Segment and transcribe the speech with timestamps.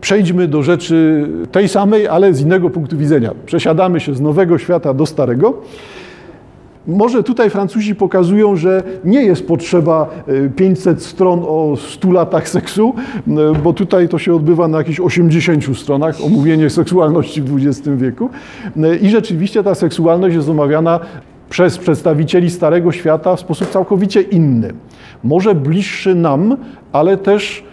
[0.00, 3.30] Przejdźmy do rzeczy tej samej, ale z innego punktu widzenia.
[3.46, 5.54] Przesiadamy się z nowego świata do starego.
[6.86, 10.10] Może tutaj Francuzi pokazują, że nie jest potrzeba
[10.56, 12.94] 500 stron o 100 latach seksu,
[13.64, 18.30] bo tutaj to się odbywa na jakichś 80 stronach, omówienie seksualności w XX wieku.
[19.02, 21.00] I rzeczywiście ta seksualność jest omawiana
[21.50, 24.72] przez przedstawicieli Starego Świata w sposób całkowicie inny.
[25.24, 26.56] Może bliższy nam,
[26.92, 27.64] ale też.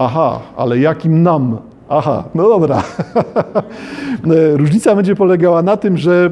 [0.00, 1.58] Aha, ale jakim nam?
[1.88, 2.82] Aha, no dobra.
[4.60, 6.30] Różnica będzie polegała na tym, że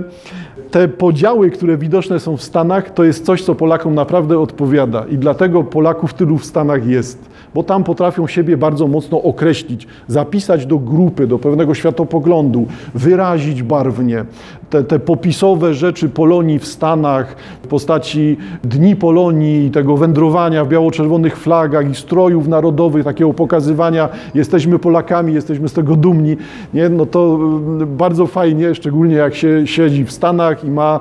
[0.71, 5.05] te podziały, które widoczne są w Stanach, to jest coś, co Polakom naprawdę odpowiada.
[5.11, 10.67] I dlatego Polaków tylu w Stanach jest bo tam potrafią siebie bardzo mocno określić, zapisać
[10.67, 14.25] do grupy, do pewnego światopoglądu, wyrazić barwnie.
[14.71, 21.37] Te, te popisowe rzeczy Polonii w Stanach w postaci Dni Polonii, tego wędrowania w biało-czerwonych
[21.37, 26.37] flagach i strojów narodowych, takiego pokazywania, jesteśmy Polakami, jesteśmy z tego dumni,
[26.75, 26.89] nie?
[26.89, 31.01] no to mm, bardzo fajnie, szczególnie jak się siedzi w Stanach i ma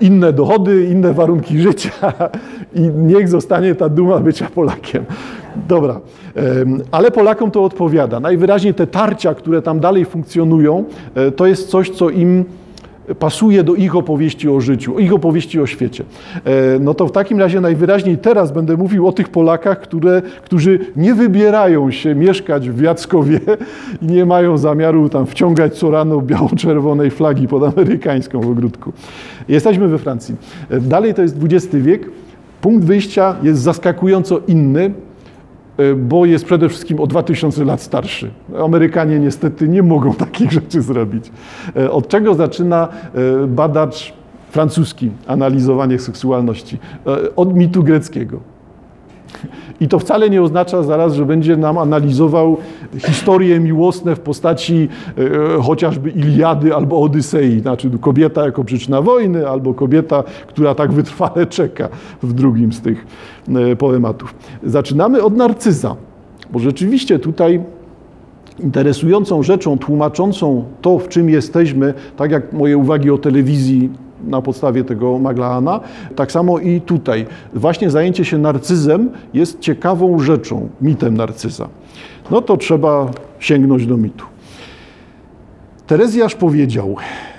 [0.00, 1.90] inne dochody, inne warunki życia
[2.74, 5.04] i niech zostanie ta duma bycia Polakiem.
[5.68, 6.00] Dobra,
[6.90, 8.20] ale Polakom to odpowiada.
[8.20, 10.84] Najwyraźniej te tarcia, które tam dalej funkcjonują,
[11.14, 12.44] e, to jest coś, co im
[13.18, 16.04] pasuje do ich opowieści o życiu, ich opowieści o świecie.
[16.44, 20.78] E, no to w takim razie najwyraźniej teraz będę mówił o tych Polakach, które, którzy
[20.96, 23.40] nie wybierają się mieszkać w Jackowie
[24.02, 28.92] i nie mają zamiaru tam wciągać co rano biało-czerwonej flagi pod amerykańską w ogródku.
[29.48, 30.36] Jesteśmy we Francji.
[30.70, 32.10] E, dalej to jest XX wiek.
[32.60, 34.90] Punkt wyjścia jest zaskakująco inny.
[35.80, 38.30] E, bo jest przede wszystkim o 2000 lat starszy.
[38.64, 41.30] Amerykanie niestety nie mogą takich rzeczy zrobić.
[41.76, 44.12] E, od czego zaczyna e, badacz
[44.50, 46.78] francuski analizowanie seksualności?
[47.36, 48.40] Od mitu greckiego.
[49.80, 52.56] I to wcale nie oznacza zaraz, że będzie nam analizował
[52.98, 54.88] historie miłosne w postaci
[55.58, 61.46] e, chociażby Iliady albo Odysei, znaczy kobieta jako przyczyna wojny, albo kobieta, która tak wytrwale
[61.46, 61.88] czeka
[62.22, 63.06] w drugim z tych
[63.48, 64.34] e, poematów.
[64.62, 65.96] Zaczynamy od narcyza,
[66.52, 67.60] bo rzeczywiście tutaj
[68.62, 73.90] interesującą rzeczą tłumaczącą to, w czym jesteśmy, tak jak moje uwagi o telewizji
[74.24, 75.80] na podstawie tego Maglaana.
[76.16, 77.26] Tak samo i tutaj.
[77.54, 81.68] Właśnie zajęcie się narcyzem jest ciekawą rzeczą, mitem narcyza.
[82.30, 84.24] No to trzeba sięgnąć do mitu.
[85.86, 86.96] Terezjasz powiedział: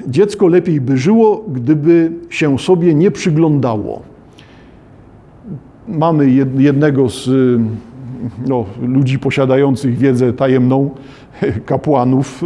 [0.07, 4.01] Dziecko lepiej by żyło, gdyby się sobie nie przyglądało.
[5.87, 7.29] Mamy jednego z
[8.47, 10.89] no, ludzi posiadających wiedzę tajemną,
[11.65, 12.43] kapłanów,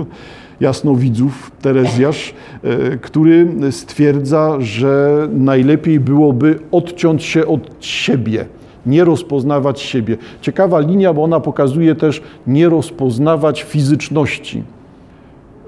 [0.60, 2.34] jasnowidzów, Terezjasz,
[2.64, 8.46] e, który stwierdza, że najlepiej byłoby odciąć się od siebie,
[8.86, 10.18] nie rozpoznawać siebie.
[10.42, 14.64] Ciekawa linia, bo ona pokazuje też nie rozpoznawać fizyczności.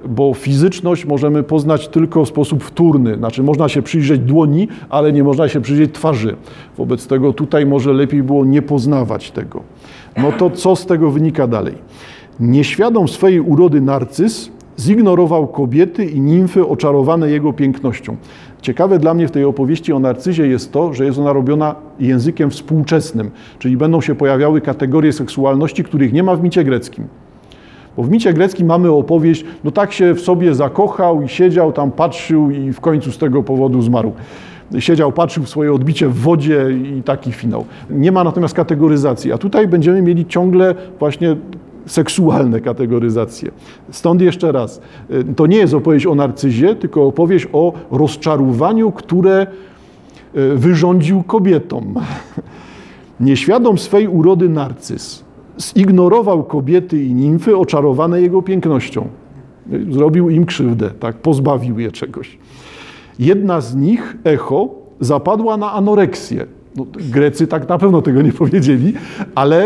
[0.06, 5.24] Bo fizyczność możemy poznać tylko w sposób wtórny, znaczy można się przyjrzeć dłoni, ale nie
[5.24, 6.36] można się przyjrzeć twarzy.
[6.78, 9.62] Wobec tego tutaj może lepiej było nie poznawać tego.
[10.18, 11.74] No to co z tego wynika dalej?
[12.40, 18.16] Nieświadom swojej urody narcyz zignorował kobiety i nimfy oczarowane jego pięknością.
[18.62, 22.50] Ciekawe dla mnie w tej opowieści o narcyzie jest to, że jest ona robiona językiem
[22.50, 27.08] współczesnym, czyli będą się pojawiały kategorie seksualności, których nie ma w micie greckim.
[27.98, 31.92] Bo w micie greckim mamy opowieść, no tak się w sobie zakochał i siedział tam,
[31.92, 34.12] patrzył i w końcu z tego powodu zmarł.
[34.80, 36.66] Siedział, patrzył w swoje odbicie w wodzie
[36.98, 37.66] i taki finał.
[37.90, 41.36] Nie ma natomiast kategoryzacji, a tutaj będziemy mieli ciągle właśnie
[41.88, 43.52] seksualne kategoryzacje.
[43.92, 44.82] Stąd jeszcze raz,
[45.12, 49.48] y, to nie jest opowieść o narcyzie, tylko opowieść o rozczarowaniu, które
[50.38, 51.94] y, wyrządził kobietom.
[53.20, 55.28] Nieświadom swej urody narcyz
[55.60, 59.08] zignorował kobiety i nimfy oczarowane jego pięknością.
[59.90, 62.38] Zrobił im krzywdę, tak, pozbawił je czegoś.
[63.20, 66.46] Jedna z nich, Echo, zapadła na anoreksję.
[66.78, 68.94] No, Grecy tak na pewno tego nie powiedzieli,
[69.36, 69.66] ale,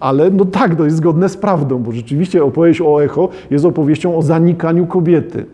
[0.00, 4.16] ale no tak, to jest zgodne z prawdą, bo rzeczywiście opowieść o echo jest opowieścią
[4.16, 5.46] o zanikaniu kobiety.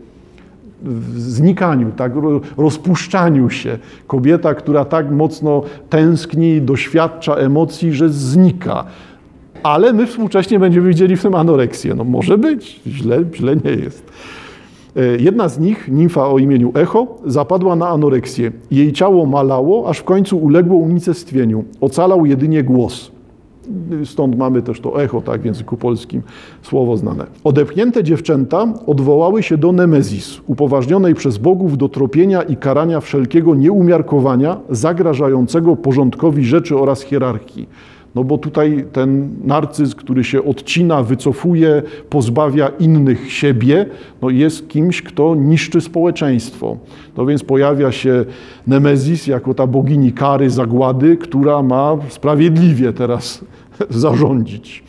[1.17, 2.11] Znikaniu, tak,
[2.57, 3.77] rozpuszczaniu się.
[4.07, 8.85] Kobieta, która tak mocno tęskni, doświadcza emocji, że znika.
[9.63, 11.95] Ale my współcześnie będziemy widzieli w tym anoreksję.
[11.95, 14.11] No może być, źle, źle nie jest.
[14.95, 18.51] E, jedna z nich, nimfa o imieniu Echo, zapadła na anoreksję.
[18.71, 21.63] Jej ciało malało, aż w końcu uległo unicestwieniu.
[21.81, 23.11] Ocalał jedynie głos.
[24.05, 26.21] Stąd mamy też to echo, tak w języku polskim,
[26.61, 27.25] słowo znane.
[27.43, 34.57] Odepchnięte dziewczęta odwołały się do Nemezis, upoważnionej przez bogów do tropienia i karania wszelkiego nieumiarkowania
[34.69, 37.67] zagrażającego porządkowi rzeczy oraz hierarchii.
[38.15, 43.85] No bo tutaj ten narcyz, który się odcina, wycofuje, pozbawia innych siebie,
[44.21, 46.77] no jest kimś, kto niszczy społeczeństwo.
[47.17, 48.25] No więc pojawia się
[48.67, 53.45] Nemezis jako ta bogini kary, zagłady, która ma sprawiedliwie teraz
[53.89, 54.83] zarządzić.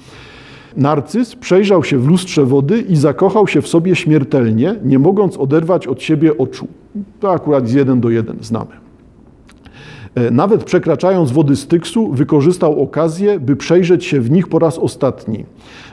[0.77, 5.87] Narcyz przejrzał się w lustrze wody i zakochał się w sobie śmiertelnie, nie mogąc oderwać
[5.87, 6.69] od siebie oczu.
[7.21, 8.83] To akurat z jeden do jeden znamy.
[10.15, 15.45] E, nawet przekraczając wody Styksu, wykorzystał okazję, by przejrzeć się w nich po raz ostatni.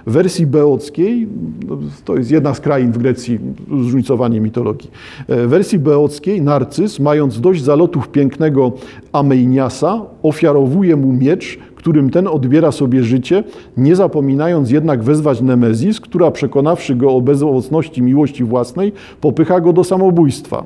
[0.08, 1.28] W wersji beockiej,
[1.68, 4.92] no, to jest jedna z krain w Grecji, zróżnicowanie mitologii.
[5.28, 8.72] E, w wersji beockiej Narcyz, mając dość zalotów pięknego
[9.12, 13.44] Ameiniasa, ofiarowuje mu miecz, którym ten odbiera sobie życie,
[13.78, 19.84] nie zapominając jednak wezwać Nemezis, która przekonawszy go o bezowocności miłości własnej, popycha go do
[19.84, 20.66] samobójstwa.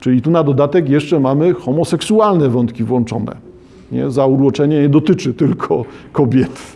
[0.00, 3.36] Czyli tu na dodatek jeszcze mamy homoseksualne wątki włączone.
[3.92, 4.10] Nie?
[4.10, 6.74] Zauroczenie nie dotyczy tylko kobiet.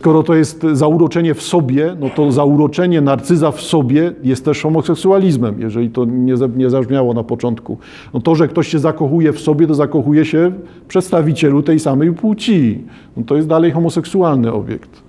[0.00, 5.60] Skoro to jest zauroczenie w sobie, no to zauroczenie narcyza w sobie jest też homoseksualizmem,
[5.60, 7.78] jeżeli to nie, nie zabrzmiało na początku.
[8.14, 10.52] No to, że ktoś się zakochuje w sobie, to zakochuje się
[10.84, 12.84] w przedstawicielu tej samej płci.
[13.16, 15.02] No to jest dalej homoseksualny obiekt.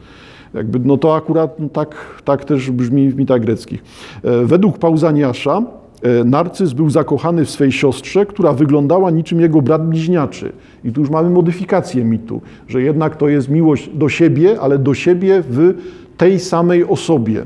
[0.53, 3.83] Jakby, no to akurat no tak, tak też brzmi w mitach greckich.
[4.23, 5.63] E, według Pauzaniasza
[6.25, 10.51] Narcyz był zakochany w swej siostrze, która wyglądała niczym jego brat bliźniaczy.
[10.83, 14.93] I tu już mamy modyfikację mitu, że jednak to jest miłość do siebie, ale do
[14.93, 15.73] siebie w
[16.17, 17.43] tej samej osobie.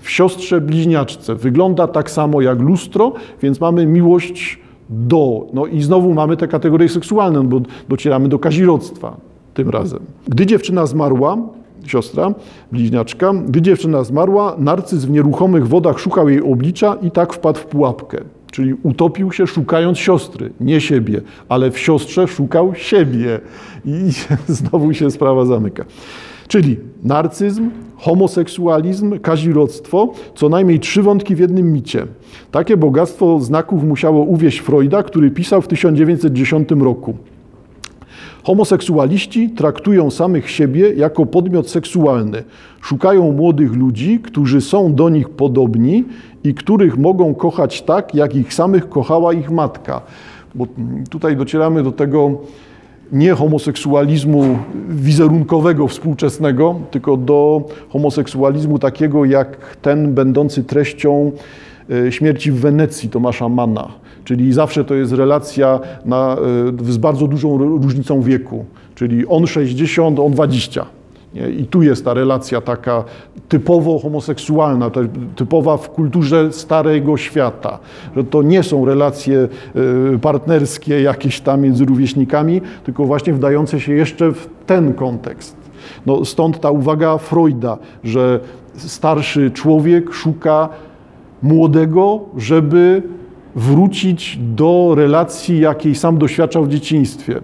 [0.00, 1.34] W siostrze bliźniaczce.
[1.34, 3.12] Wygląda tak samo jak lustro,
[3.42, 4.58] więc mamy miłość
[4.90, 5.46] do.
[5.52, 9.16] No i znowu mamy te kategorie seksualne, bo docieramy do kazirodztwa
[9.54, 10.00] tym razem.
[10.28, 11.36] Gdy dziewczyna zmarła,
[11.86, 12.34] siostra,
[12.72, 13.32] bliźniaczka.
[13.46, 18.18] Gdy dziewczyna zmarła, narcyz w nieruchomych wodach szukał jej oblicza i tak wpadł w pułapkę.
[18.50, 23.40] Czyli utopił się szukając siostry, nie siebie, ale w siostrze szukał siebie.
[23.84, 24.10] I
[24.58, 25.84] znowu się sprawa zamyka.
[26.48, 32.06] Czyli narcyzm, homoseksualizm, kazirodztwo, co najmniej trzy wątki w jednym micie.
[32.50, 37.16] Takie bogactwo znaków musiało uwieść Freuda, który pisał w 1910 roku.
[38.42, 42.44] Homoseksualiści traktują samych siebie jako podmiot seksualny.
[42.82, 46.04] Szukają młodych ludzi, którzy są do nich podobni
[46.44, 50.00] i których mogą kochać tak, jak ich samych kochała ich matka.
[50.54, 50.66] Bo
[51.10, 52.38] tutaj docieramy do tego
[53.12, 54.58] nie homoseksualizmu
[54.88, 61.32] wizerunkowego współczesnego, tylko do homoseksualizmu takiego jak ten będący treścią
[61.90, 63.88] e, śmierci w Wenecji Tomasza Manna
[64.28, 66.36] Czyli zawsze to jest relacja na,
[66.88, 68.64] e, z bardzo dużą różnicą wieku.
[68.94, 70.86] Czyli on 60, on 20.
[71.34, 71.50] Nie?
[71.50, 73.04] I tu jest ta relacja taka
[73.48, 74.90] typowo homoseksualna,
[75.36, 77.78] typowa w kulturze starego świata.
[78.16, 79.48] Że to nie są relacje
[80.14, 85.56] e, partnerskie jakieś tam między rówieśnikami, tylko właśnie wdające się jeszcze w ten kontekst.
[86.06, 88.40] No, stąd ta uwaga Freuda, że
[88.76, 90.68] starszy człowiek szuka
[91.42, 93.02] młodego, żeby
[93.54, 97.40] wrócić do relacji, jakiej sam doświadczał w dzieciństwie,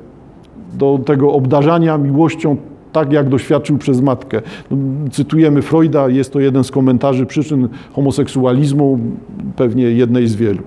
[0.75, 2.57] do tego obdarzania miłością
[2.93, 4.43] tak, jak doświadczył przez matkę.
[4.71, 4.77] No,
[5.11, 8.99] cytujemy Freuda, jest to jeden z komentarzy przyczyn homoseksualizmu,
[9.57, 10.63] pewnie jednej z wielu.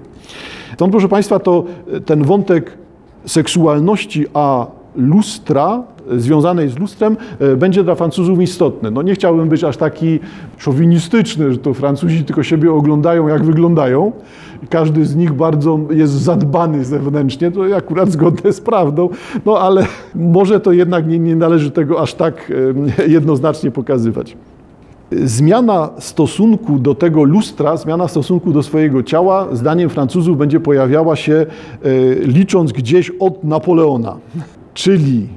[0.74, 1.64] Stąd, proszę Państwa, to
[2.06, 2.78] ten wątek
[3.26, 5.84] seksualności a lustra,
[6.18, 8.92] związanej z lustrem, e, będzie dla Francuzów istotny.
[8.92, 10.20] No nie chciałbym być aż taki
[10.58, 14.12] szowinistyczny, że to Francuzi tylko siebie oglądają, jak wyglądają.
[14.70, 19.10] Każdy z nich bardzo jest zadbany zewnętrznie, to akurat zgodne z prawdą,
[19.46, 19.86] no ale
[20.16, 22.52] może to jednak nie, nie należy tego aż tak
[23.00, 24.38] e, jednoznacznie pokazywać.
[25.12, 31.34] Zmiana stosunku do tego lustra, zmiana stosunku do swojego ciała, zdaniem Francuzów, będzie pojawiała się
[31.34, 31.46] e,
[32.26, 34.18] licząc gdzieś od Napoleona.
[34.74, 35.28] Czyli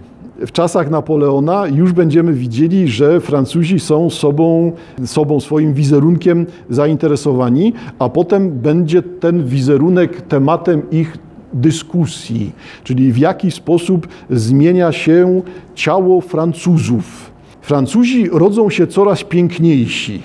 [0.46, 4.72] w czasach Napoleona już będziemy widzieli, że Francuzi są sobą,
[5.04, 11.18] sobą, swoim wizerunkiem zainteresowani, a potem będzie ten wizerunek tematem ich
[11.52, 12.52] dyskusji,
[12.84, 15.42] czyli w jaki sposób zmienia się
[15.74, 17.30] ciało Francuzów.
[17.62, 20.22] Francuzi rodzą się coraz piękniejsi,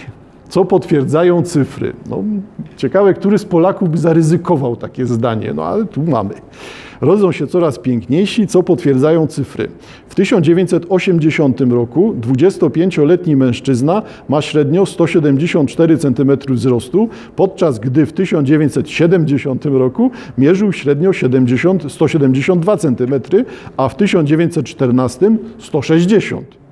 [0.50, 1.94] co potwierdzają cyfry.
[2.10, 2.24] No,
[2.78, 6.34] ciekawe, który z Polaków by zaryzykował takie zdanie, no ale tu mamy
[7.02, 9.68] rodzą się coraz piękniejsi, co potwierdzają cyfry.
[10.08, 20.12] W 1980 roku 25-letni mężczyzna ma średnio 174 cm wzrostu, podczas gdy w 1970 roku
[20.38, 23.14] mierzył średnio 70, 172 cm,
[23.78, 26.65] a w 1914 160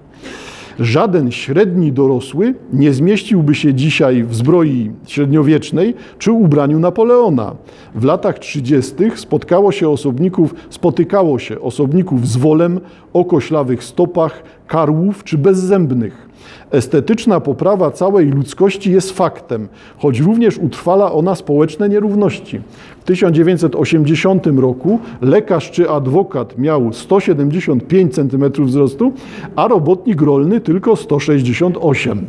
[0.80, 7.56] Żaden średni dorosły nie zmieściłby się dzisiaj w zbroi średniowiecznej czy ubraniu Napoleona.
[7.96, 8.94] W latach 30.
[9.16, 12.80] spotkało się osobników, spotykało się osobników z wolem,
[13.14, 16.33] o koślawych stopach, karłów czy bezzębnych.
[16.72, 22.62] Estetyczna poprawa całej ludzkości jest faktem, choć również utrwala ona społeczne nierówności.
[23.02, 29.14] W 1980 roku lekarz czy adwokat miał 175 cm wzrostu,
[29.56, 32.28] a robotnik rolny tylko 168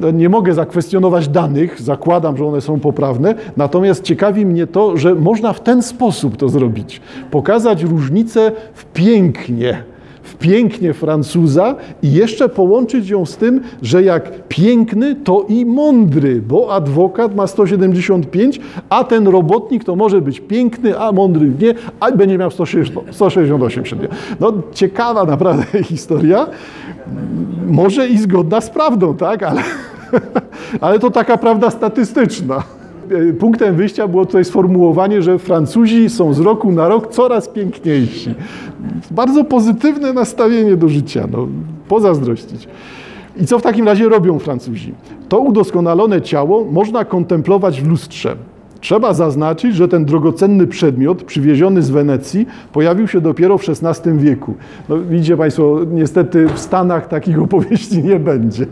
[0.00, 5.14] no, nie mogę zakwestionować danych, zakładam, że one są poprawne, natomiast ciekawi mnie to, że
[5.14, 7.00] można w ten sposób to zrobić.
[7.30, 9.84] Pokazać różnicę w pięknie
[10.22, 16.42] w pięknie Francuza i jeszcze połączyć ją z tym, że jak piękny, to i mądry,
[16.42, 22.12] bo adwokat ma 175, a ten robotnik to może być piękny, a mądry nie, a
[22.12, 24.08] będzie miał 168 średnio.
[24.40, 26.46] No ciekawa naprawdę historia,
[27.66, 29.62] może i zgodna z prawdą, tak, ale,
[30.80, 32.62] ale to taka prawda statystyczna.
[33.14, 38.34] E, punktem wyjścia było tutaj sformułowanie, że Francuzi są z roku na rok coraz piękniejsi.
[39.10, 41.48] Bardzo pozytywne nastawienie do życia, no,
[41.88, 42.68] pozazdrościć.
[43.36, 44.94] I co w takim razie robią Francuzi?
[45.28, 48.36] To udoskonalone ciało można kontemplować w lustrze.
[48.80, 54.54] Trzeba zaznaczyć, że ten drogocenny przedmiot przywieziony z Wenecji pojawił się dopiero w XVI wieku.
[54.88, 58.66] No, widzicie Państwo, niestety w Stanach takich opowieści nie będzie.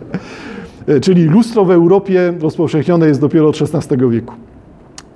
[0.90, 4.34] E, czyli lustro w Europie rozpowszechnione jest dopiero od XVI wieku.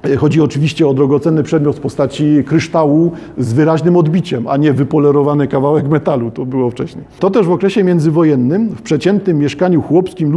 [0.04, 5.48] E, chodzi oczywiście o drogocenny przedmiot w postaci kryształu z wyraźnym odbiciem, a nie wypolerowany
[5.48, 6.30] kawałek metalu.
[6.30, 7.04] To było wcześniej.
[7.18, 10.32] To też w okresie międzywojennym w przeciętnym mieszkaniu chłopskim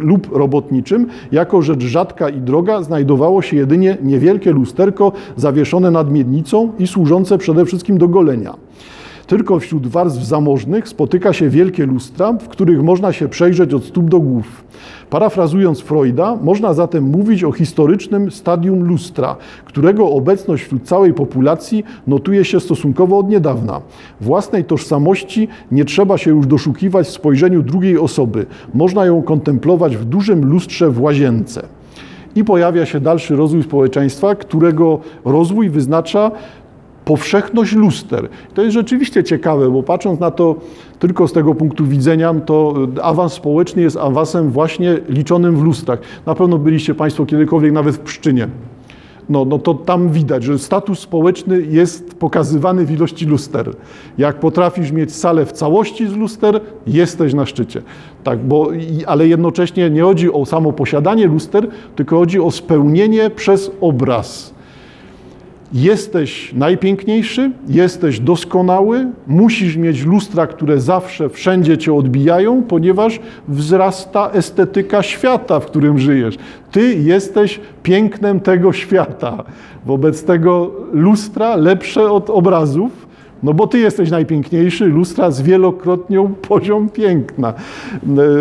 [0.00, 6.72] lub robotniczym jako rzecz rzadka i droga znajdowało się jedynie niewielkie lusterko zawieszone nad miednicą
[6.78, 8.54] i służące przede wszystkim do golenia.
[9.28, 14.10] Tylko wśród warstw zamożnych spotyka się wielkie lustra, w których można się przejrzeć od stóp
[14.10, 14.64] do głów.
[15.10, 22.44] Parafrazując Freuda, można zatem mówić o historycznym stadium lustra, którego obecność wśród całej populacji notuje
[22.44, 23.80] się stosunkowo od niedawna.
[24.20, 28.46] Własnej tożsamości nie trzeba się już doszukiwać w spojrzeniu drugiej osoby.
[28.74, 31.62] Można ją kontemplować w dużym lustrze w łazience.
[32.36, 36.30] I pojawia się dalszy rozwój społeczeństwa, którego rozwój wyznacza
[37.08, 38.28] powszechność luster.
[38.54, 40.56] To jest rzeczywiście ciekawe, bo patrząc na to
[40.98, 45.98] tylko z tego punktu widzenia, to awans społeczny jest awansem właśnie liczonym w lustrach.
[46.26, 48.48] Na pewno byliście Państwo kiedykolwiek nawet w Pszczynie.
[49.28, 53.70] No, no to tam widać, że status społeczny jest pokazywany w ilości luster.
[54.18, 57.82] Jak potrafisz mieć salę w całości z luster, jesteś na szczycie.
[58.24, 58.70] Tak, bo,
[59.06, 64.57] ale jednocześnie nie chodzi o samo posiadanie luster, tylko chodzi o spełnienie przez obraz.
[65.72, 75.02] Jesteś najpiękniejszy, jesteś doskonały, musisz mieć lustra, które zawsze, wszędzie cię odbijają, ponieważ wzrasta estetyka
[75.02, 76.38] świata, w którym żyjesz.
[76.72, 79.44] Ty jesteś pięknem tego świata.
[79.86, 83.07] Wobec tego lustra lepsze od obrazów
[83.42, 87.54] no bo ty jesteś najpiękniejszy, lustra zwielokrotnią poziom piękna.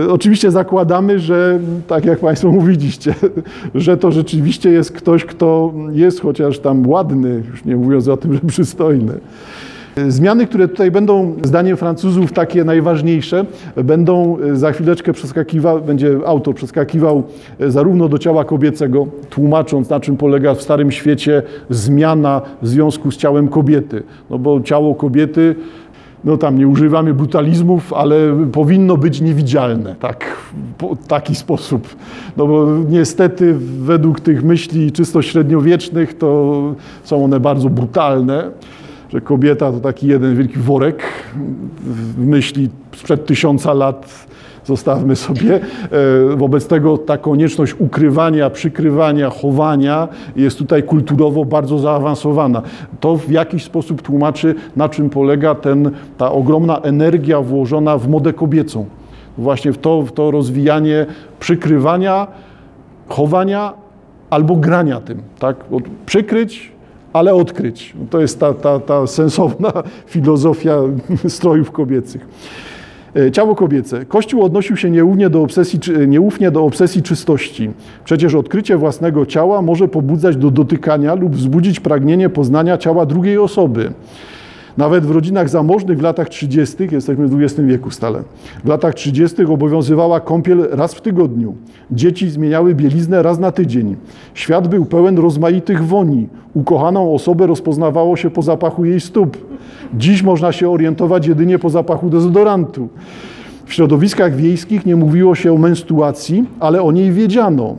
[0.06, 3.16] E, oczywiście zakładamy, że tak jak Państwo mówiliście,
[3.76, 8.34] że to rzeczywiście jest ktoś, kto jest chociaż tam ładny, już nie mówiąc o tym,
[8.34, 9.14] że przystojny.
[10.08, 16.56] Zmiany, które tutaj będą, zdaniem Francuzów, takie najważniejsze, będą e, za chwileczkę przeskakiwał, będzie autor
[16.56, 17.24] przeskakiwał
[17.60, 23.12] e, zarówno do ciała kobiecego, tłumacząc na czym polega w Starym Świecie zmiana w związku
[23.12, 24.04] z ciałem kobiety.
[24.30, 25.56] No bo ciało kobiety
[26.24, 28.16] no tam nie używamy brutalizmów, ale
[28.52, 30.38] powinno być niewidzialne, tak,
[30.80, 31.96] w taki sposób.
[32.38, 36.62] No bo niestety według tych myśli czysto średniowiecznych to
[37.04, 38.52] są one bardzo brutalne
[39.10, 41.04] że kobieta to taki jeden wielki worek
[41.84, 44.28] w myśli sprzed tysiąca lat
[44.68, 45.56] zostawmy sobie.
[45.56, 52.62] E, wobec tego ta konieczność ukrywania, przykrywania, chowania jest tutaj kulturowo bardzo zaawansowana.
[53.00, 58.34] To w jakiś sposób tłumaczy, na czym polega ten, ta ogromna energia włożona w modę
[58.34, 58.86] kobiecą.
[59.38, 61.06] Właśnie w to, w to rozwijanie
[61.40, 62.28] przykrywania,
[63.08, 63.74] chowania
[64.30, 65.22] albo grania tym.
[65.40, 65.56] Tak?
[66.06, 66.72] Przykryć,
[67.18, 67.94] ale odkryć.
[68.10, 69.72] To jest ta, ta, ta sensowna
[70.14, 70.78] filozofia
[71.28, 72.28] strojów kobiecych.
[73.16, 74.06] E, ciało kobiece.
[74.06, 77.70] Kościół odnosił się nieufnie do, obsesji, nieufnie do obsesji czystości.
[78.06, 83.92] Przecież odkrycie własnego ciała może pobudzać do dotykania lub wzbudzić pragnienie poznania ciała drugiej osoby.
[84.78, 88.24] Nawet w rodzinach zamożnych w latach 30., jesteśmy w XX wieku stale,
[88.64, 89.44] w latach 30.
[89.46, 91.56] obowiązywała kąpiel raz w tygodniu.
[91.92, 93.96] Dzieci zmieniały bieliznę raz na tydzień.
[94.34, 96.28] Świat był pełen rozmaitych woni.
[96.54, 99.38] Ukochaną osobę rozpoznawało się po zapachu jej stóp.
[99.94, 102.88] Dziś można się orientować jedynie po zapachu dezodorantu.
[103.66, 107.76] W środowiskach wiejskich nie mówiło się o menstruacji, ale o niej wiedziano.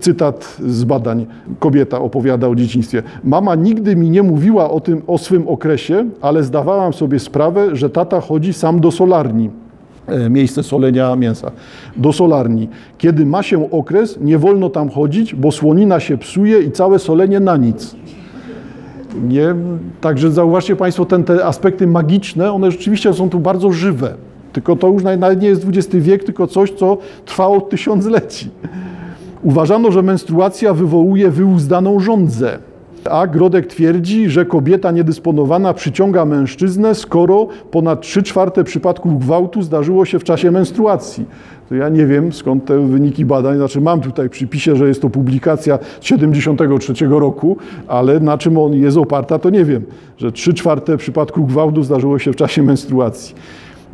[0.00, 1.26] Cytat z badań.
[1.58, 3.02] Kobieta opowiada o dzieciństwie.
[3.24, 7.90] Mama nigdy mi nie mówiła o tym, o swym okresie, ale zdawałam sobie sprawę, że
[7.90, 9.50] tata chodzi sam do solarni.
[10.06, 11.50] E, miejsce solenia mięsa.
[11.96, 12.68] Do solarni.
[12.98, 17.40] Kiedy ma się okres, nie wolno tam chodzić, bo słonina się psuje i całe solenie
[17.40, 17.96] na nic.
[19.28, 19.54] Nie?
[20.00, 24.14] Także zauważcie Państwo, ten, te aspekty magiczne, one rzeczywiście są tu bardzo żywe.
[24.52, 28.50] Tylko to już nawet nie jest XX wiek, tylko coś, co trwało tysiącleci.
[29.46, 32.58] Uważano, że menstruacja wywołuje wyuzdaną żądzę.
[33.10, 40.04] A Grodek twierdzi, że kobieta niedysponowana przyciąga mężczyznę, skoro ponad 3 czwarte przypadków gwałtu zdarzyło
[40.04, 41.24] się w czasie menstruacji.
[41.68, 45.10] To ja nie wiem skąd te wyniki badań, znaczy mam tutaj przypisie, że jest to
[45.10, 47.56] publikacja z 73 roku,
[47.88, 49.82] ale na czym on jest oparta, to nie wiem,
[50.18, 53.34] że 3 czwarte przypadków gwałtu zdarzyło się w czasie menstruacji.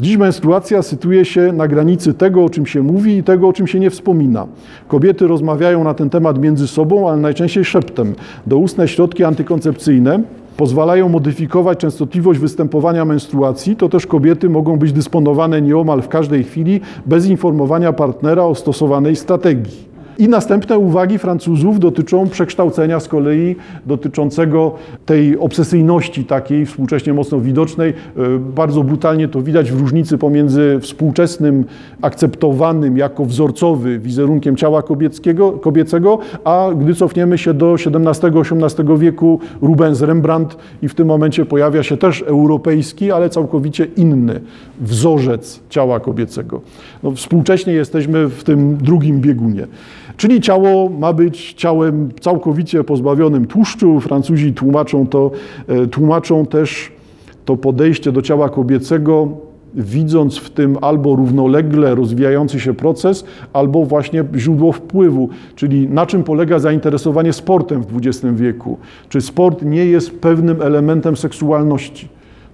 [0.01, 3.67] Dziś menstruacja sytuje się na granicy tego, o czym się mówi i tego, o czym
[3.67, 4.47] się nie wspomina.
[4.89, 8.15] Kobiety rozmawiają na ten temat między sobą, ale najczęściej szeptem.
[8.47, 10.21] Doustne środki antykoncepcyjne
[10.57, 16.81] pozwalają modyfikować częstotliwość występowania menstruacji, to też kobiety mogą być dysponowane nieomal w każdej chwili
[17.07, 19.92] bez informowania partnera o stosowanej strategii.
[20.23, 24.75] I następne uwagi Francuzów dotyczą przekształcenia z kolei dotyczącego
[25.07, 27.91] tej obsesyjności takiej współcześnie mocno widocznej.
[27.91, 27.95] E,
[28.39, 31.65] bardzo brutalnie to widać w różnicy pomiędzy współczesnym,
[32.03, 34.83] akceptowanym jako wzorcowy wizerunkiem ciała
[35.61, 41.83] kobiecego, a gdy cofniemy się do XVII-XVIII wieku, Rubens, Rembrandt i w tym momencie pojawia
[41.83, 44.41] się też europejski, ale całkowicie inny
[44.81, 46.61] wzorzec ciała kobiecego.
[47.03, 49.67] No, współcześnie jesteśmy w tym drugim biegunie.
[50.17, 54.01] Czyli ciało ma być ciałem całkowicie pozbawionym tłuszczu.
[54.01, 55.31] Francuzi tłumaczą to,
[55.69, 56.93] e, tłumaczą też
[57.45, 59.29] to podejście do ciała kobiecego,
[59.75, 66.25] widząc w tym albo równolegle rozwijający się proces, albo właśnie źródło wpływu, czyli na czym
[66.25, 68.79] polega zainteresowanie sportem w XX wieku.
[69.09, 72.09] Czy sport nie jest pewnym elementem seksualności?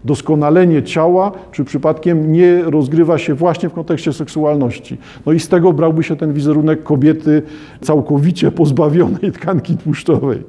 [0.04, 4.98] Doskonalenie ciała, czy przypadkiem nie rozgrywa się właśnie w kontekście seksualności.
[5.26, 7.42] No i z tego brałby się ten wizerunek kobiety
[7.80, 10.42] całkowicie pozbawionej tkanki tłuszczowej.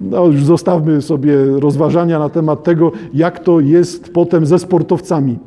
[0.00, 5.38] No już zostawmy sobie rozważania na temat tego, jak to jest potem ze sportowcami.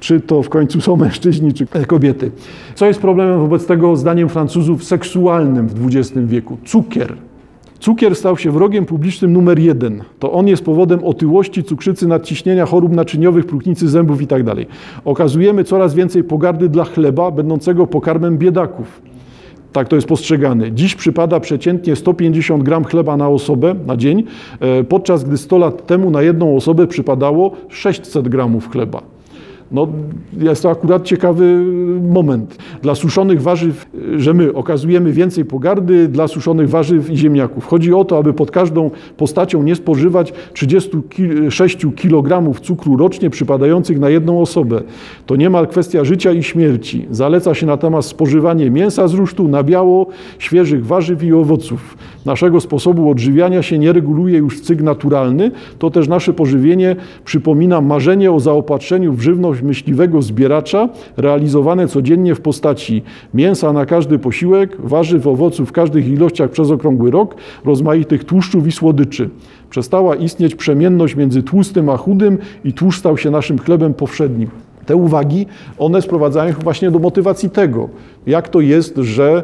[0.00, 2.30] Czy to w końcu są mężczyźni, czy kobiety.
[2.74, 6.56] Co jest problemem wobec tego, zdaniem Francuzów, seksualnym w XX wieku?
[6.64, 7.16] Cukier.
[7.84, 10.02] Cukier stał się wrogiem publicznym numer jeden.
[10.18, 14.54] To on jest powodem otyłości, cukrzycy, nadciśnienia, chorób naczyniowych, próchnicy zębów itd.
[14.54, 14.66] Tak
[15.04, 19.02] Okazujemy coraz więcej pogardy dla chleba, będącego pokarmem biedaków.
[19.72, 20.72] Tak to jest postrzegane.
[20.72, 24.24] Dziś przypada przeciętnie 150 gram chleba na osobę na dzień,
[24.60, 29.13] e, podczas gdy 100 lat temu na jedną osobę przypadało 600 gramów chleba.
[29.72, 29.88] No,
[30.40, 31.64] jest to akurat ciekawy
[32.02, 32.56] moment.
[32.82, 37.66] Dla suszonych warzyw, że my okazujemy więcej pogardy dla suszonych warzyw i ziemniaków.
[37.66, 44.10] Chodzi o to, aby pod każdą postacią nie spożywać 36 kg cukru rocznie przypadających na
[44.10, 44.82] jedną osobę.
[45.26, 47.06] To niemal kwestia życia i śmierci.
[47.10, 50.06] Zaleca się natomiast spożywanie mięsa z rusztu, nabiało,
[50.38, 51.96] świeżych warzyw i owoców.
[52.26, 58.32] Naszego sposobu odżywiania się nie reguluje już cykl naturalny, to też nasze pożywienie przypomina marzenie
[58.32, 63.02] o zaopatrzeniu w żywność myśliwego zbieracza realizowane codziennie w postaci
[63.34, 68.72] mięsa na każdy posiłek, warzyw, owoców w każdych ilościach przez okrągły rok, rozmaitych tłuszczów i
[68.72, 69.30] słodyczy.
[69.70, 74.48] Przestała istnieć przemienność między tłustym a chudym i tłuszcz stał się naszym chlebem powszednim.
[74.86, 75.46] Te uwagi,
[75.78, 77.88] one sprowadzają właśnie do motywacji tego,
[78.26, 79.42] jak to jest, że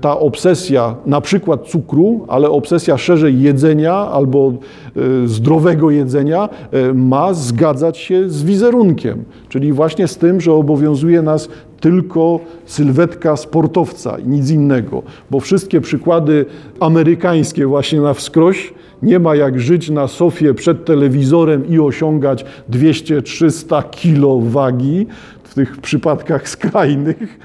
[0.00, 7.34] ta obsesja na przykład cukru, ale obsesja szerzej jedzenia albo e, zdrowego jedzenia e, ma
[7.34, 11.48] zgadzać się z wizerunkiem, czyli właśnie z tym, że obowiązuje nas
[11.80, 16.46] tylko sylwetka sportowca i nic innego, bo wszystkie przykłady
[16.80, 23.90] amerykańskie właśnie na wskroś nie ma jak żyć na sofie przed telewizorem i osiągać 200-300
[23.90, 25.06] kilo wagi
[25.42, 27.38] w tych przypadkach skrajnych,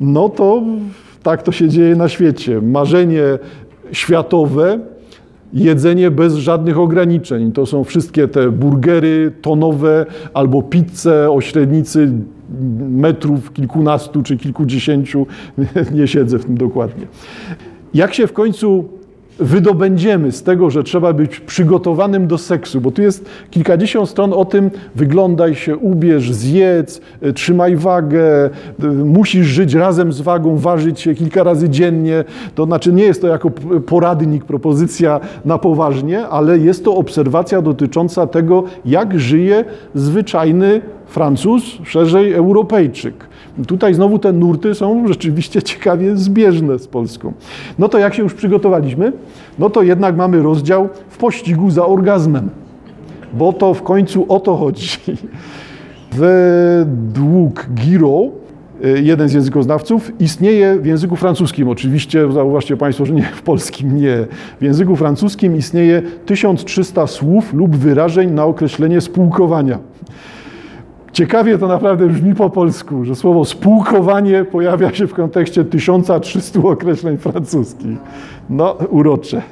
[0.00, 0.62] no to
[1.28, 2.60] tak to się dzieje na świecie.
[2.60, 3.22] Marzenie
[3.92, 4.78] światowe,
[5.52, 7.52] jedzenie bez żadnych ograniczeń.
[7.52, 12.12] To są wszystkie te burgery tonowe albo pizze o średnicy
[12.90, 15.26] metrów kilkunastu czy kilkudziesięciu.
[15.94, 17.06] Nie siedzę w tym dokładnie.
[17.94, 18.88] Jak się w końcu
[19.38, 24.44] wydobędziemy z tego, że trzeba być przygotowanym do seksu, bo tu jest kilkadziesiąt stron o
[24.44, 28.50] tym, wyglądaj się, ubierz, zjedz, e, trzymaj wagę,
[28.82, 32.24] e, musisz żyć razem z wagą, ważyć się kilka razy dziennie.
[32.54, 33.50] To znaczy nie jest to jako
[33.86, 42.32] poradnik, propozycja na poważnie, ale jest to obserwacja dotycząca tego, jak żyje zwyczajny Francuz, szerzej
[42.32, 43.14] Europejczyk.
[43.66, 47.32] Tutaj znowu te nurty są rzeczywiście ciekawie zbieżne z Polską.
[47.78, 49.12] No to jak się już przygotowaliśmy,
[49.58, 52.50] no to jednak mamy rozdział w pościgu za orgazmem,
[53.32, 54.88] bo to w końcu o to chodzi.
[56.12, 58.22] Według Giro,
[59.02, 64.26] jeden z językoznawców, istnieje w języku francuskim, oczywiście zauważcie Państwo, że nie w polskim, nie.
[64.60, 69.78] W języku francuskim istnieje 1300 słów lub wyrażeń na określenie spółkowania.
[71.12, 77.16] Ciekawie to naprawdę brzmi po polsku, że słowo spółkowanie pojawia się w kontekście 1300 określeń
[77.16, 77.98] francuskich.
[78.50, 79.42] No, urocze.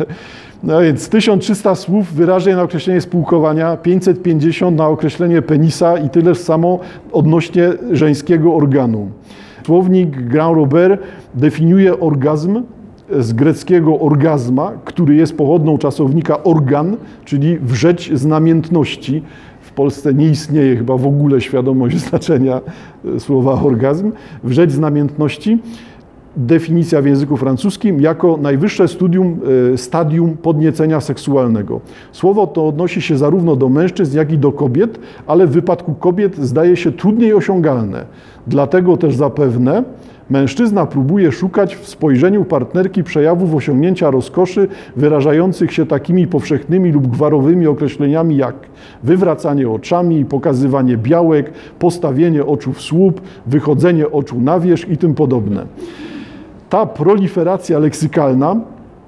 [0.62, 6.78] No więc 1300 słów wyrażeń na określenie spółkowania, 550 na określenie penisa i tyle samo
[7.12, 9.10] odnośnie żeńskiego organu.
[9.66, 11.02] Słownik Grand Robert
[11.34, 12.62] definiuje orgazm
[13.18, 19.22] z greckiego orgazma, który jest pochodną czasownika organ, czyli wrzeć znamiętności.
[19.45, 19.45] W
[19.76, 22.60] Polsce nie istnieje chyba w ogóle świadomość znaczenia
[23.18, 24.12] słowa orgazm.
[24.44, 25.58] Wrzeć znamiętności
[26.36, 29.40] definicja w języku francuskim jako najwyższe studium,
[29.76, 31.80] stadium podniecenia seksualnego.
[32.12, 36.36] Słowo to odnosi się zarówno do mężczyzn, jak i do kobiet, ale w wypadku kobiet
[36.36, 38.04] zdaje się trudniej osiągalne.
[38.46, 39.82] Dlatego też zapewne
[40.30, 47.66] mężczyzna próbuje szukać w spojrzeniu partnerki przejawów osiągnięcia rozkoszy wyrażających się takimi powszechnymi lub gwarowymi
[47.66, 48.54] określeniami jak
[49.02, 55.66] wywracanie oczami, pokazywanie białek, postawienie oczu w słup, wychodzenie oczu na wierzch i tym podobne.
[56.70, 58.56] Ta proliferacja leksykalna,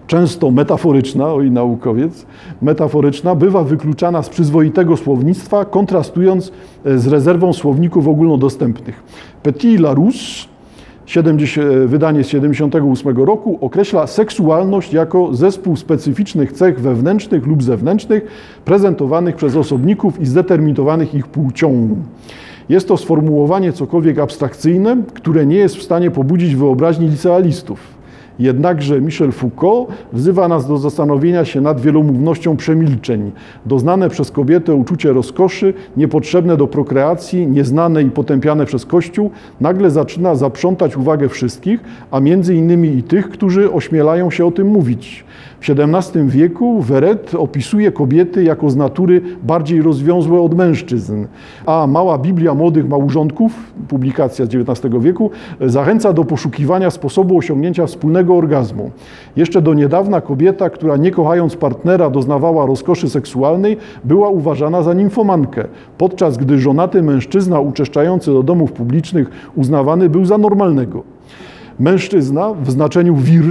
[0.09, 2.27] często metaforyczna, oj naukowiec,
[2.62, 6.53] metaforyczna, bywa wykluczana z przyzwoitego słownictwa, kontrastując
[6.85, 9.03] z rezerwą słowników ogólnodostępnych.
[9.42, 10.49] Petit Larousse,
[11.07, 18.27] 70, wydanie z 78 roku, określa seksualność jako zespół specyficznych cech wewnętrznych lub zewnętrznych
[18.64, 21.97] prezentowanych przez osobników i zdeterminowanych ich płcią.
[22.68, 27.98] Jest to sformułowanie cokolwiek abstrakcyjne, które nie jest w stanie pobudzić wyobraźni licealistów.
[28.38, 33.33] Jednakże Michel Foucault wzywa nas do zastanowienia się nad wielomównością przemilczeń.
[33.66, 40.35] Doznane przez kobietę uczucie rozkoszy, niepotrzebne do prokreacji, nieznane i potępiane przez Kościół, nagle zaczyna
[40.35, 45.24] zaprzątać uwagę wszystkich, a między innymi i tych, którzy ośmielają się o tym mówić.
[45.61, 51.27] W XVII wieku Weret opisuje kobiety jako z natury bardziej rozwiązłe od mężczyzn,
[51.66, 53.53] a Mała Biblia Młodych Małżonków,
[53.88, 58.90] publikacja z XIX wieku, zachęca do poszukiwania sposobu osiągnięcia wspólnego orgazmu.
[59.37, 65.64] Jeszcze do niedawna kobieta, która nie kochając partnera doznawała rozkoszy seksualnej, była uważana za nimfomankę,
[65.99, 71.18] podczas gdy żonaty mężczyzna uczeszczający do domów publicznych uznawany był za normalnego.
[71.81, 73.45] Mężczyzna w znaczeniu wir,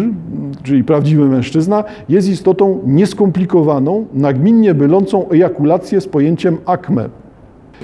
[0.64, 7.10] czyli prawdziwy mężczyzna, jest istotą nieskomplikowaną, nagminnie mylącą ejakulację z pojęciem akme.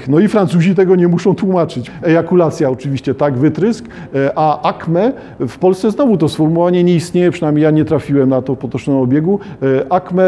[0.07, 1.91] No i Francuzi tego nie muszą tłumaczyć.
[2.03, 3.85] Ejakulacja oczywiście, tak, wytrysk,
[4.35, 8.55] a akme, w Polsce znowu to sformułowanie nie istnieje, przynajmniej ja nie trafiłem na to
[8.55, 9.39] w potocznym obiegu.
[9.89, 10.23] Akme,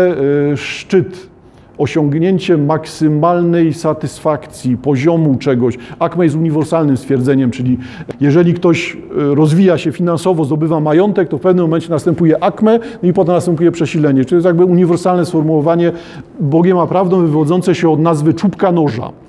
[0.56, 1.35] szczyt
[1.78, 5.78] osiągnięcie maksymalnej satysfakcji, poziomu czegoś.
[6.00, 7.78] Akme jest uniwersalnym stwierdzeniem, czyli
[8.22, 8.98] jeżeli ktoś
[9.32, 13.36] e, rozwija się finansowo, zdobywa majątek, to w pewnym momencie następuje akme no i potem
[13.36, 14.20] następuje przesilenie.
[14.20, 15.92] Czyli to jest jakby uniwersalne sformułowanie
[16.40, 19.25] Bogiem a prawdą wywodzące się od nazwy czubka noża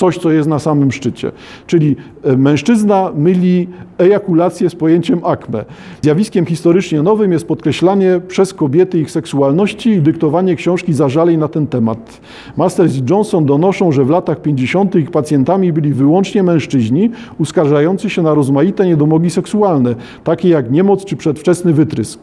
[0.00, 1.32] coś, co jest na samym szczycie.
[1.66, 5.64] Czyli e, mężczyzna myli ejakulację z pojęciem akme.
[6.02, 11.66] Zjawiskiem historycznie nowym jest podkreślanie przez kobiety ich seksualności i dyktowanie książki zażaleń na ten
[11.66, 12.20] temat.
[12.56, 14.94] Masters i Johnson donoszą, że w latach 50.
[14.94, 21.16] ich pacjentami byli wyłącznie mężczyźni uskarżający się na rozmaite niedomogi seksualne, takie jak niemoc czy
[21.16, 22.20] przedwczesny wytrysk.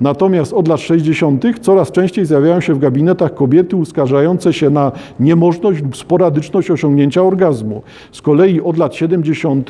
[0.00, 1.44] Natomiast od lat 60.
[1.60, 7.82] coraz częściej zjawiają się w gabinetach kobiety uskarżające się na niemożność lub sporadyczność osiągnięcia orgazmu.
[8.12, 9.68] Z kolei od lat 70.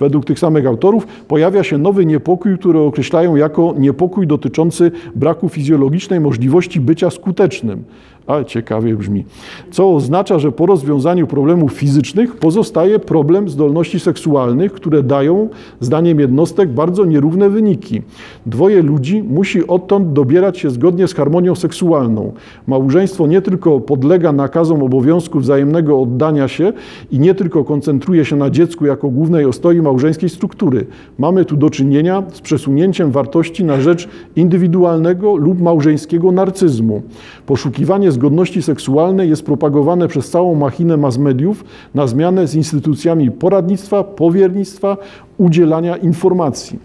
[0.00, 6.20] według tych samych autorów pojawia się nowy niepokój, który określają jako niepokój dotyczący braku fizjologicznej
[6.20, 7.84] możliwości bycia skutecznym
[8.28, 9.24] ale ciekawie brzmi.
[9.70, 15.48] Co oznacza, że po rozwiązaniu problemów fizycznych pozostaje problem zdolności seksualnych, które dają,
[15.80, 18.02] zdaniem jednostek, bardzo nierówne wyniki.
[18.46, 22.32] Dwoje ludzi musi odtąd dobierać się zgodnie z harmonią seksualną.
[22.66, 26.72] Małżeństwo nie tylko podlega nakazom obowiązku wzajemnego oddania się
[27.10, 30.86] i nie tylko koncentruje się na dziecku jako głównej ostoi małżeńskiej struktury.
[31.18, 37.02] Mamy tu do czynienia z przesunięciem wartości na rzecz indywidualnego lub małżeńskiego narcyzmu.
[37.46, 44.04] Poszukiwanie zgodności seksualnej jest propagowane przez całą machinę mass mediów na zmianę z instytucjami poradnictwa,
[44.04, 44.96] powiernictwa,
[45.38, 46.78] udzielania informacji.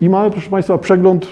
[0.00, 1.26] I mamy, proszę Państwa, przegląd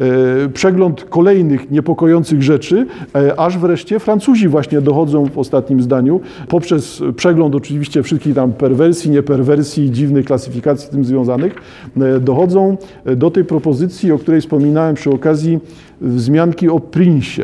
[0.00, 7.02] e, przegląd kolejnych niepokojących rzeczy, e, aż wreszcie Francuzi właśnie dochodzą w ostatnim zdaniu, poprzez
[7.16, 11.54] przegląd oczywiście wszystkich tam perwersji, nieperwersji, dziwnych klasyfikacji z tym związanych,
[11.96, 12.76] e, dochodzą
[13.16, 15.58] do tej propozycji, o której wspominałem przy okazji
[16.00, 17.42] wzmianki o Prinsie.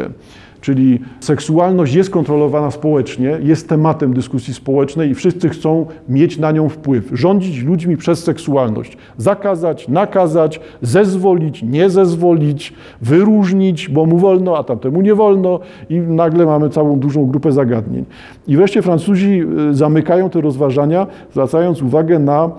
[0.68, 6.68] Czyli seksualność jest kontrolowana społecznie, jest tematem dyskusji społecznej i wszyscy chcą mieć na nią
[6.68, 7.10] wpływ.
[7.12, 8.96] Rządzić ludźmi przez seksualność.
[9.16, 16.46] Zakazać, nakazać, zezwolić, nie zezwolić, wyróżnić, bo mu wolno, a tamtemu nie wolno i nagle
[16.46, 18.04] mamy całą dużą grupę zagadnień.
[18.48, 22.50] I wreszcie Francuzi y, zamykają te rozważania, zwracając uwagę na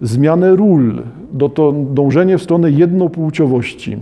[0.00, 3.98] zmianę ról, do to dążenie w stronę jednopłciowości.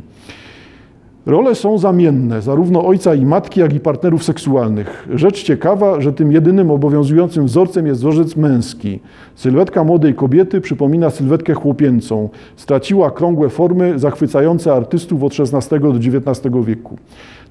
[1.26, 5.08] Role są zamienne, zarówno ojca i matki, jak i partnerów seksualnych.
[5.14, 9.00] Rzecz ciekawa, że tym jedynym obowiązującym wzorcem jest wzorzec męski.
[9.34, 12.28] Sylwetka młodej kobiety przypomina sylwetkę chłopięcą.
[12.56, 16.96] Straciła krągłe formy zachwycające artystów od XVI do XIX wieku.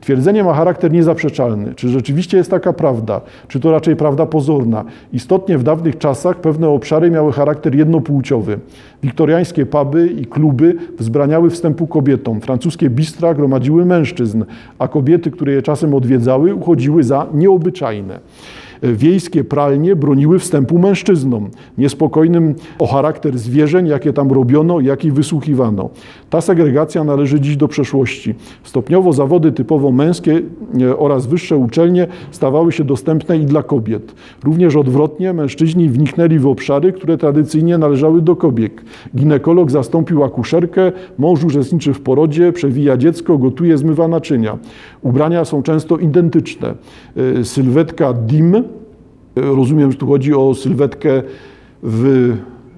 [0.02, 1.74] Twierdzenie ma charakter niezaprzeczalny.
[1.76, 3.22] Czy rzeczywiście jest taka prawda?
[3.48, 4.86] Czy to raczej prawda pozorna?
[5.14, 8.60] Istotnie w dawnych czasach pewne obszary miały charakter jednopłciowy.
[9.04, 12.42] Wiktoriańskie puby i kluby wzbraniały wstępu kobietom.
[12.42, 14.44] Francuskie bistra gromadziły mężczyzn,
[14.80, 18.20] a kobiety, które je czasem odwiedzały, uchodziły za nieobyczajne
[18.82, 25.90] wiejskie pralnie broniły wstępu mężczyznom, niespokojnym o charakter zwierzeń, jakie tam robiono, jakich wysłuchiwano.
[26.30, 28.36] Ta segregacja należy dziś do przeszłości.
[28.64, 30.42] Stopniowo zawody typowo męskie
[30.82, 34.16] e, oraz wyższe uczelnie stawały się dostępne i dla kobiet.
[34.44, 38.74] Również odwrotnie mężczyźni wniknęli w obszary, które tradycyjnie należały do kobiet.
[39.16, 44.58] Ginekolog zastąpił akuszerkę, mąż uczestniczy w porodzie, przewija dziecko, gotuje, zmywa naczynia.
[45.02, 46.74] Ubrania są często identyczne.
[47.40, 48.64] E, sylwetka dim
[49.42, 51.24] Rozumiem, że tu chodzi o sylwetkę
[51.84, 52.34] w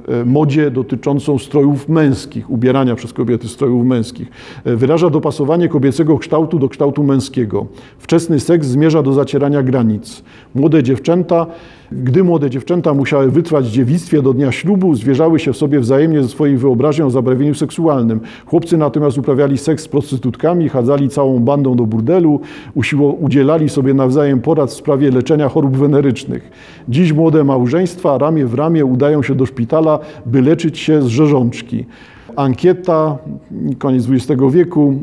[0.07, 4.27] e, modzie dotyczącą strojów męskich, ubierania przez kobiety strojów męskich.
[4.63, 7.65] E, wyraża dopasowanie kobiecego kształtu do kształtu męskiego.
[7.97, 10.23] Wczesny seks zmierza do zacierania granic.
[10.55, 11.47] Młode dziewczęta
[11.91, 16.23] gdy młode dziewczęta musiały wytrwać w dziewictwie do dnia ślubu, zwierzały się w sobie wzajemnie
[16.23, 18.19] ze swoich wyobrażeń o zabrawieniu seksualnym.
[18.45, 22.39] Chłopcy natomiast uprawiali seks z prostytutkami, chadzali całą bandą do burdelu,
[23.19, 26.51] udzielali sobie nawzajem porad w sprawie leczenia chorób wenerycznych.
[26.89, 31.85] Dziś młode małżeństwa ramię w ramię udają się do szpitala, by leczyć się z rzeżączki.
[32.35, 33.17] Ankieta,
[33.79, 34.93] koniec XX wieku,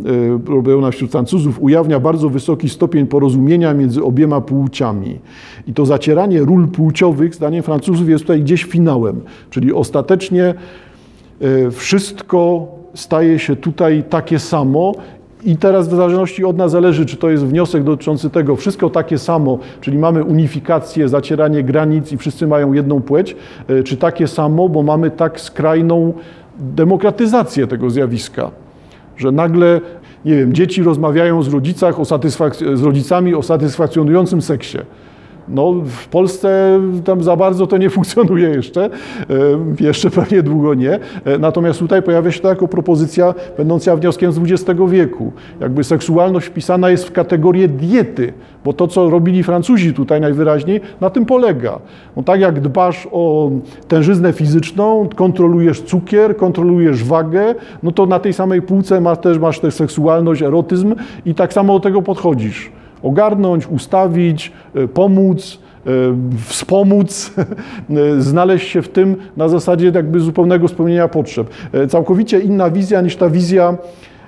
[0.48, 5.18] e, robiona wśród Francuzów, ujawnia bardzo wysoki stopień porozumienia między obiema płciami.
[5.66, 9.20] I to zacieranie ról płciowych, zdaniem Francuzów, jest tutaj gdzieś finałem.
[9.50, 10.54] Czyli ostatecznie
[11.40, 14.92] e, wszystko staje się tutaj takie samo
[15.44, 19.18] i teraz w zależności od nas zależy, czy to jest wniosek dotyczący tego, wszystko takie
[19.18, 23.36] samo, czyli mamy unifikację, zacieranie granic i wszyscy mają jedną płeć,
[23.68, 26.12] e, czy takie samo, bo mamy tak skrajną
[26.58, 28.50] demokratyzację tego zjawiska,
[29.16, 29.80] że nagle,
[30.24, 32.04] nie wiem, dzieci rozmawiają z, rodzicach o
[32.74, 34.78] z rodzicami o satysfakcjonującym seksie.
[35.50, 38.90] No, w Polsce tam za bardzo to nie funkcjonuje jeszcze, e,
[39.80, 40.98] jeszcze pewnie długo nie.
[41.24, 45.32] E, natomiast tutaj pojawia się to jako propozycja będąca wnioskiem z XX wieku.
[45.60, 48.32] Jakby seksualność wpisana jest w kategorię diety,
[48.64, 51.78] bo to, co robili Francuzi tutaj najwyraźniej, na tym polega.
[52.16, 53.50] No, tak jak dbasz o
[53.88, 59.60] tężyznę fizyczną, kontrolujesz cukier, kontrolujesz wagę, no to na tej samej półce masz też, masz
[59.60, 60.94] też seksualność, erotyzm
[61.26, 65.90] i tak samo do tego podchodzisz ogarnąć, ustawić, e, pomóc, e,
[66.46, 71.50] wspomóc, e, znaleźć się w tym na zasadzie jakby zupełnego spełnienia potrzeb.
[71.88, 73.76] Całkowicie inna wizja niż ta wizja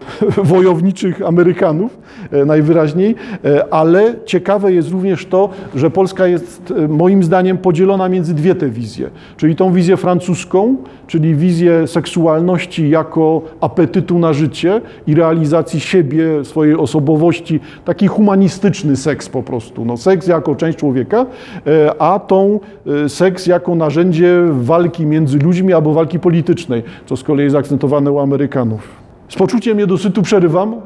[0.44, 1.98] wojowniczych Amerykanów
[2.30, 8.08] e, najwyraźniej, e, ale ciekawe jest również to, że Polska jest e, moim zdaniem podzielona
[8.08, 14.80] między dwie te wizje, czyli tą wizję francuską, czyli wizję seksualności jako apetytu na życie
[15.06, 21.26] i realizacji siebie, swojej osobowości, taki humanistyczny seks po prostu, no, seks jako część człowieka,
[21.98, 22.60] a tą
[23.08, 28.18] seks jako narzędzie walki między ludźmi albo walki politycznej, co z kolei jest akcentowane u
[28.18, 28.99] Amerykanów.
[29.30, 30.74] Z poczuciem niedosytu przerywam,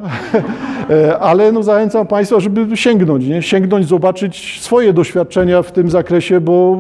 [0.91, 3.43] e, ale no zachęcam Państwa, żeby sięgnąć, nie?
[3.43, 6.79] sięgnąć, zobaczyć swoje doświadczenia w tym zakresie, bo,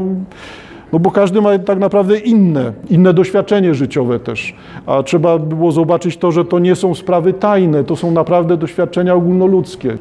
[0.92, 4.54] no bo każdy ma tak naprawdę inne, inne doświadczenie życiowe też.
[4.86, 9.14] A trzeba było zobaczyć to, że to nie są sprawy tajne, to są naprawdę doświadczenia
[9.14, 9.98] ogólnoludzkie.